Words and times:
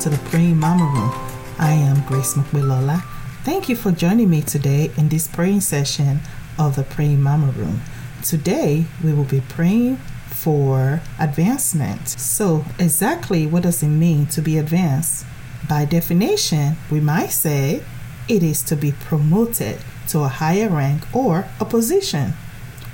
to 0.00 0.08
the 0.08 0.30
Praying 0.30 0.56
Mama 0.56 0.84
Room. 0.84 1.10
I 1.58 1.72
am 1.72 2.02
Grace 2.06 2.32
Mopelola. 2.32 3.02
Thank 3.44 3.68
you 3.68 3.76
for 3.76 3.92
joining 3.92 4.30
me 4.30 4.40
today 4.40 4.90
in 4.96 5.10
this 5.10 5.28
praying 5.28 5.60
session 5.60 6.20
of 6.58 6.76
the 6.76 6.84
Praying 6.84 7.20
Mama 7.20 7.50
Room. 7.50 7.82
Today, 8.24 8.86
we 9.04 9.12
will 9.12 9.24
be 9.24 9.42
praying 9.42 9.96
for 10.28 11.02
advancement. 11.18 12.08
So, 12.08 12.64
exactly 12.78 13.46
what 13.46 13.64
does 13.64 13.82
it 13.82 13.88
mean 13.88 14.24
to 14.28 14.40
be 14.40 14.56
advanced? 14.56 15.26
By 15.68 15.84
definition, 15.84 16.76
we 16.90 17.00
might 17.00 17.30
say 17.30 17.82
it 18.26 18.42
is 18.42 18.62
to 18.62 18.76
be 18.76 18.92
promoted 18.92 19.80
to 20.08 20.20
a 20.20 20.28
higher 20.28 20.70
rank 20.70 21.14
or 21.14 21.44
a 21.60 21.66
position. 21.66 22.32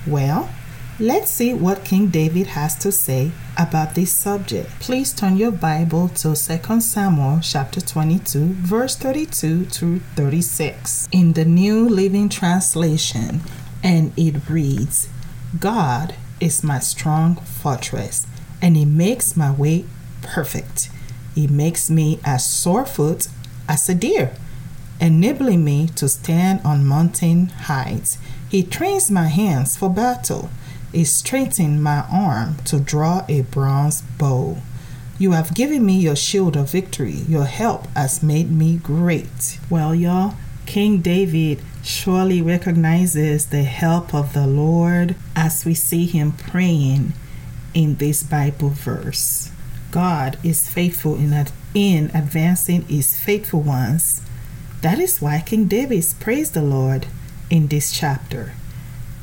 Well, 0.09 0.51
let's 0.99 1.31
see 1.31 1.53
what 1.53 1.85
King 1.85 2.07
David 2.07 2.47
has 2.49 2.75
to 2.77 2.91
say 2.91 3.31
about 3.59 3.95
this 3.95 4.13
subject. 4.13 4.71
Please 4.81 5.13
turn 5.13 5.37
your 5.37 5.51
Bible 5.51 6.09
to 6.09 6.35
2 6.35 6.81
Samuel 6.81 7.41
chapter 7.43 7.81
22, 7.81 8.55
verse 8.55 8.97
32 8.97 9.67
to 9.67 10.01
36 10.15 11.09
in 11.13 11.35
the 11.35 11.45
New 11.45 11.87
Living 11.87 12.31
Translation, 12.31 13.43
and 13.83 14.13
it 14.17 14.49
reads 14.49 15.09
God 15.59 16.15
is 16.41 16.65
my 16.65 16.79
strong 16.79 17.37
fortress, 17.37 18.27
and 18.63 18.77
He 18.77 18.87
makes 18.87 19.37
my 19.37 19.53
way 19.53 19.85
perfect. 20.23 20.89
He 21.35 21.47
makes 21.47 21.91
me 21.91 22.21
as 22.25 22.47
sorefoot 22.47 23.29
as 23.69 23.87
a 23.91 23.95
deer, 23.95 24.35
enabling 24.99 25.63
me 25.63 25.89
to 25.97 26.09
stand 26.09 26.63
on 26.65 26.87
mountain 26.87 27.49
heights. 27.49 28.17
He 28.49 28.63
trains 28.63 29.11
my 29.11 29.29
hands 29.29 29.77
for 29.77 29.91
battle. 29.91 30.49
He 30.92 31.04
strengthens 31.04 31.80
my 31.80 32.04
arm 32.10 32.56
to 32.66 32.80
draw 32.80 33.24
a 33.29 33.42
bronze 33.42 34.02
bow. 34.18 34.59
You 35.18 35.32
have 35.32 35.54
given 35.54 35.84
me 35.84 35.98
your 35.98 36.16
shield 36.16 36.56
of 36.56 36.70
victory. 36.70 37.24
Your 37.29 37.46
help 37.46 37.87
has 37.95 38.23
made 38.23 38.51
me 38.51 38.76
great. 38.76 39.59
Well, 39.70 39.95
y'all, 39.95 40.34
King 40.66 40.98
David 40.98 41.62
surely 41.82 42.42
recognizes 42.42 43.46
the 43.46 43.62
help 43.62 44.14
of 44.14 44.32
the 44.32 44.46
Lord 44.46 45.16
as 45.34 45.64
we 45.64 45.74
see 45.74 46.07
him 46.07 46.32
praying 46.32 47.14
in 47.73 47.96
this 47.96 48.23
Bible 48.23 48.70
verse. 48.70 49.51
God 49.90 50.38
is 50.42 50.68
faithful 50.68 51.14
in, 51.16 51.32
ad- 51.32 51.52
in 51.73 52.10
advancing 52.12 52.82
his 52.82 53.18
faithful 53.18 53.62
ones. 53.62 54.20
That 54.82 54.98
is 54.98 55.23
why 55.23 55.42
King 55.45 55.66
David 55.66 56.04
praised 56.20 56.54
the 56.54 56.62
Lord 56.62 57.07
in 57.48 57.68
this 57.68 57.92
chapter 57.92 58.52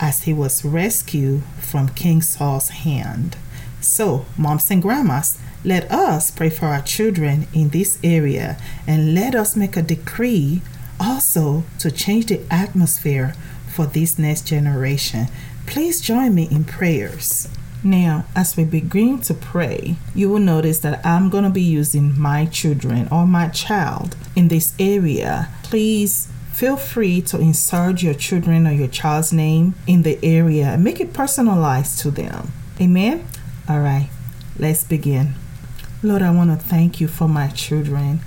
as 0.04 0.23
he 0.23 0.34
was 0.34 0.66
rescued 0.66 1.42
from 1.62 1.88
King 1.88 2.22
Saul's 2.22 2.68
hand. 2.84 3.38
So, 3.80 4.26
moms 4.38 4.70
and 4.70 4.82
grandmas, 4.82 5.40
let 5.64 5.90
us 5.90 6.30
pray 6.30 6.50
for 6.50 6.66
our 6.66 6.82
children 6.82 7.48
in 7.54 7.70
this 7.70 7.98
area 8.04 8.58
and 8.86 9.16
let 9.16 9.34
us 9.34 9.56
make 9.56 9.78
a 9.78 9.81
decree 9.81 10.62
also 11.00 11.64
to 11.80 11.90
change 11.90 12.26
the 12.26 12.42
atmosphere 12.52 13.34
for 13.74 13.86
this 13.86 14.20
next 14.20 14.46
generation. 14.46 15.28
Please 15.68 16.02
join 16.02 16.36
me 16.36 16.50
in 16.52 16.66
prayers. 16.66 17.48
Now, 17.81 18.26
as 18.36 18.58
we 18.58 18.66
begin 18.66 19.22
to 19.22 19.34
pray, 19.34 19.96
you 20.14 20.28
will 20.30 20.40
notice 20.40 20.80
that 20.80 21.06
I'm 21.06 21.30
going 21.30 21.46
to 21.46 21.50
be 21.50 21.62
using 21.62 22.20
my 22.20 22.46
children 22.48 23.08
or 23.09 23.26
my 23.26 23.48
child 23.48 24.18
in 24.36 24.50
this 24.50 24.74
area. 24.78 25.48
Please 25.64 26.28
feel 26.54 26.78
free 26.78 27.20
to 27.20 27.40
insert 27.40 28.04
your 28.04 28.14
children 28.14 28.68
or 28.68 28.72
your 28.72 28.88
child's 28.88 29.34
name 29.34 29.73
in 29.88 30.04
the 30.04 30.20
area 30.23 30.68
and 30.68 30.84
make 30.84 31.00
it 31.00 31.12
personalized 31.12 32.00
to 32.00 32.12
them. 32.12 32.54
Amen? 32.80 33.28
All 33.68 33.80
right, 33.80 34.09
let's 34.58 34.84
begin. 34.84 35.34
Lord, 36.03 36.22
I 36.22 36.31
want 36.31 36.52
to 36.52 36.68
thank 36.68 37.02
you 37.02 37.08
for 37.08 37.28
my 37.28 37.47
children. 37.47 38.19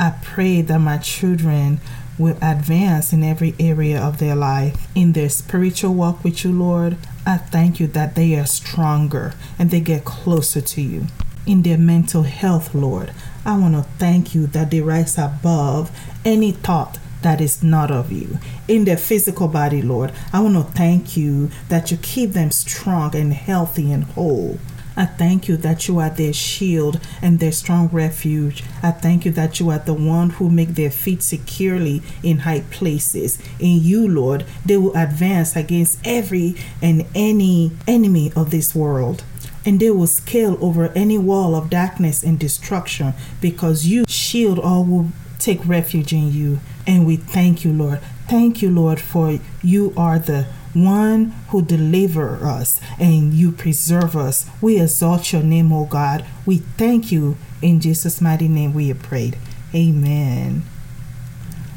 I 0.00 0.14
pray 0.22 0.60
that 0.62 0.78
my 0.78 0.98
children 0.98 1.80
will 2.18 2.36
advance 2.42 3.12
in 3.12 3.22
every 3.22 3.54
area 3.60 4.00
of 4.00 4.18
their 4.18 4.34
life. 4.34 4.88
In 4.94 5.12
their 5.12 5.28
spiritual 5.28 5.94
walk 5.94 6.24
with 6.24 6.44
you, 6.44 6.52
Lord, 6.52 6.96
I 7.24 7.36
thank 7.36 7.78
you 7.78 7.86
that 7.88 8.16
they 8.16 8.36
are 8.36 8.46
stronger 8.46 9.34
and 9.58 9.70
they 9.70 9.80
get 9.80 10.04
closer 10.04 10.60
to 10.60 10.82
you. 10.82 11.06
In 11.46 11.62
their 11.62 11.78
mental 11.78 12.24
health, 12.24 12.74
Lord, 12.74 13.12
I 13.44 13.56
want 13.56 13.74
to 13.74 13.82
thank 13.98 14.34
you 14.34 14.46
that 14.48 14.70
they 14.70 14.80
rise 14.80 15.16
above 15.16 15.96
any 16.24 16.52
thought 16.52 16.98
that 17.22 17.40
is 17.40 17.62
not 17.62 17.90
of 17.90 18.12
you. 18.12 18.38
In 18.66 18.84
their 18.84 18.96
physical 18.96 19.48
body, 19.48 19.82
Lord, 19.82 20.12
I 20.32 20.40
want 20.40 20.54
to 20.54 20.72
thank 20.72 21.16
you 21.16 21.50
that 21.68 21.90
you 21.90 21.96
keep 21.96 22.32
them 22.32 22.50
strong 22.50 23.14
and 23.16 23.32
healthy 23.32 23.90
and 23.92 24.04
whole. 24.04 24.58
I 24.98 25.06
thank 25.06 25.46
you 25.46 25.56
that 25.58 25.86
you 25.86 26.00
are 26.00 26.10
their 26.10 26.32
shield 26.32 27.00
and 27.22 27.38
their 27.38 27.52
strong 27.52 27.86
refuge. 27.86 28.64
I 28.82 28.90
thank 28.90 29.24
you 29.24 29.30
that 29.30 29.60
you 29.60 29.70
are 29.70 29.78
the 29.78 29.94
one 29.94 30.30
who 30.30 30.50
make 30.50 30.70
their 30.70 30.90
feet 30.90 31.22
securely 31.22 32.02
in 32.24 32.38
high 32.38 32.64
places. 32.72 33.38
In 33.60 33.80
you, 33.80 34.08
Lord, 34.08 34.44
they 34.66 34.76
will 34.76 34.96
advance 34.96 35.54
against 35.54 36.00
every 36.04 36.56
and 36.82 37.06
any 37.14 37.70
enemy 37.86 38.32
of 38.34 38.50
this 38.50 38.74
world. 38.74 39.22
And 39.64 39.78
they 39.78 39.90
will 39.90 40.08
scale 40.08 40.58
over 40.60 40.88
any 40.96 41.16
wall 41.16 41.54
of 41.54 41.70
darkness 41.70 42.24
and 42.24 42.36
destruction 42.36 43.14
because 43.40 43.86
you 43.86 44.04
shield 44.08 44.58
all 44.58 44.82
who 44.82 45.10
take 45.38 45.64
refuge 45.64 46.12
in 46.12 46.32
you. 46.32 46.58
And 46.88 47.06
we 47.06 47.16
thank 47.16 47.64
you, 47.66 47.72
Lord. 47.72 48.00
Thank 48.28 48.62
you, 48.62 48.70
Lord, 48.70 48.98
for 48.98 49.38
you 49.62 49.92
are 49.94 50.18
the 50.18 50.46
one 50.72 51.34
who 51.50 51.60
deliver 51.60 52.44
us 52.46 52.80
and 52.98 53.34
you 53.34 53.52
preserve 53.52 54.16
us. 54.16 54.48
We 54.62 54.80
exalt 54.80 55.30
your 55.30 55.42
name, 55.42 55.70
O 55.70 55.84
God. 55.84 56.24
We 56.46 56.58
thank 56.78 57.12
you. 57.12 57.36
In 57.60 57.80
Jesus' 57.80 58.22
mighty 58.22 58.48
name 58.48 58.72
we 58.72 58.88
have 58.88 59.02
prayed. 59.02 59.36
Amen. 59.74 60.62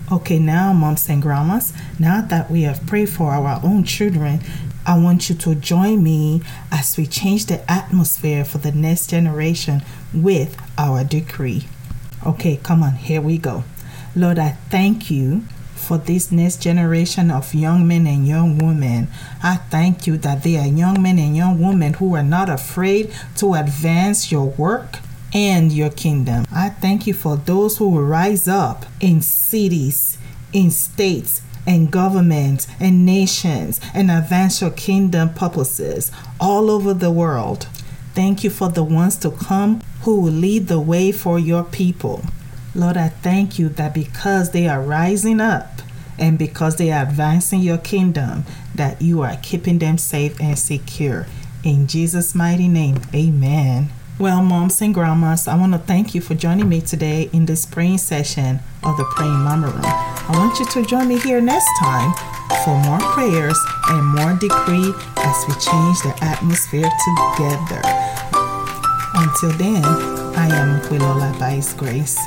Okay, 0.09 0.39
now, 0.39 0.71
moms 0.71 1.09
and 1.09 1.21
grandmas, 1.21 1.73
now 1.99 2.21
that 2.21 2.49
we 2.49 2.61
have 2.61 2.85
prayed 2.85 3.09
for 3.09 3.31
our 3.31 3.59
own 3.63 3.83
children, 3.83 4.39
I 4.85 4.97
want 4.97 5.29
you 5.29 5.35
to 5.35 5.55
join 5.55 6.03
me 6.03 6.41
as 6.71 6.97
we 6.97 7.05
change 7.05 7.47
the 7.47 7.69
atmosphere 7.69 8.45
for 8.45 8.59
the 8.59 8.71
next 8.71 9.09
generation 9.09 9.83
with 10.13 10.57
our 10.77 11.03
decree. 11.03 11.65
Okay, 12.25 12.57
come 12.57 12.83
on, 12.83 12.93
here 12.93 13.21
we 13.21 13.37
go. 13.37 13.63
Lord, 14.15 14.39
I 14.39 14.49
thank 14.69 15.09
you 15.09 15.43
for 15.75 15.97
this 15.97 16.31
next 16.33 16.61
generation 16.61 17.31
of 17.31 17.53
young 17.53 17.87
men 17.87 18.05
and 18.05 18.27
young 18.27 18.57
women. 18.57 19.07
I 19.41 19.55
thank 19.55 20.05
you 20.05 20.17
that 20.17 20.43
they 20.43 20.57
are 20.57 20.67
young 20.67 21.01
men 21.01 21.17
and 21.17 21.35
young 21.35 21.59
women 21.61 21.93
who 21.93 22.15
are 22.15 22.23
not 22.23 22.49
afraid 22.49 23.13
to 23.37 23.53
advance 23.53 24.31
your 24.31 24.47
work 24.47 24.99
and 25.33 25.71
your 25.71 25.89
kingdom. 25.89 26.45
I 26.51 26.69
thank 26.69 27.07
you 27.07 27.13
for 27.13 27.37
those 27.37 27.77
who 27.77 27.89
will 27.89 28.03
rise 28.03 28.49
up 28.49 28.85
in 28.99 29.21
cities, 29.21 30.17
in 30.51 30.71
states, 30.71 31.41
and 31.65 31.89
governments 31.89 32.67
and 32.79 33.05
nations 33.05 33.79
and 33.93 34.11
advance 34.11 34.61
your 34.61 34.71
kingdom 34.71 35.33
purposes 35.33 36.11
all 36.39 36.69
over 36.69 36.93
the 36.93 37.11
world. 37.11 37.67
Thank 38.13 38.43
you 38.43 38.49
for 38.49 38.67
the 38.67 38.83
ones 38.83 39.15
to 39.17 39.31
come 39.31 39.81
who 40.01 40.19
will 40.19 40.33
lead 40.33 40.67
the 40.67 40.81
way 40.81 41.13
for 41.13 41.39
your 41.39 41.63
people. 41.63 42.23
Lord, 42.73 42.95
I 42.95 43.09
thank 43.09 43.59
you 43.59 43.67
that 43.69 43.93
because 43.93 44.51
they 44.51 44.67
are 44.67 44.81
rising 44.81 45.41
up 45.41 45.81
and 46.17 46.39
because 46.39 46.77
they 46.77 46.91
are 46.91 47.03
advancing 47.03 47.59
your 47.59 47.77
kingdom, 47.77 48.45
that 48.75 49.01
you 49.01 49.21
are 49.21 49.35
keeping 49.43 49.79
them 49.79 49.97
safe 49.97 50.39
and 50.39 50.57
secure. 50.57 51.27
In 51.63 51.87
Jesus' 51.87 52.33
mighty 52.33 52.67
name, 52.67 53.01
amen. 53.13 53.89
Well, 54.17 54.41
moms 54.41 54.81
and 54.81 54.93
grandmas, 54.93 55.47
I 55.47 55.57
want 55.57 55.73
to 55.73 55.79
thank 55.79 56.15
you 56.15 56.21
for 56.21 56.33
joining 56.33 56.69
me 56.69 56.79
today 56.79 57.29
in 57.33 57.45
this 57.45 57.65
praying 57.65 57.97
session 57.97 58.59
of 58.83 58.95
the 58.97 59.05
Praying 59.15 59.41
Mama 59.41 59.67
Room. 59.67 59.81
I 59.83 60.31
want 60.37 60.59
you 60.59 60.65
to 60.65 60.85
join 60.85 61.07
me 61.07 61.19
here 61.19 61.41
next 61.41 61.69
time 61.79 62.13
for 62.63 62.77
more 62.85 62.99
prayers 62.99 63.57
and 63.89 64.05
more 64.07 64.33
decree 64.33 64.93
as 65.17 65.45
we 65.47 65.53
change 65.55 66.01
the 66.03 66.15
atmosphere 66.21 66.89
together. 67.03 67.81
Until 69.15 69.51
then, 69.57 69.83
I 70.37 70.47
am 70.51 70.79
Mopelola 70.79 71.51
His 71.55 71.73
grace. 71.73 72.17